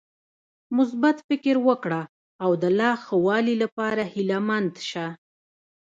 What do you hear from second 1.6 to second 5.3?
وکړه او د لا ښوالي لپاره هيله مند شه.